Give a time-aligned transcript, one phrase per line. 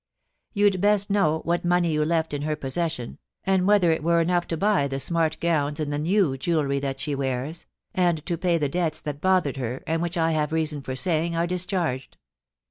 [0.29, 4.19] * You'd best know what money you left in her possession, and whether it were
[4.19, 8.35] enough to buy the smart gowns and the new jewellery that she wears, and to
[8.35, 11.67] pay the debts that bothered her, and which I have reason for saying are dis
[11.67, 12.17] charged.